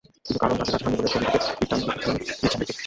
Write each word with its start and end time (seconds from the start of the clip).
কিন্তু 0.25 0.39
করণ 0.41 0.55
তাতে 0.59 0.71
রাজি 0.71 0.83
হননি 0.85 0.97
বলেই 0.97 1.11
ছবিটি 1.11 1.29
থেকে 1.31 1.55
পিঠটান 1.59 1.79
দিয়েছেন 1.79 2.13
হৃতিক। 2.51 2.77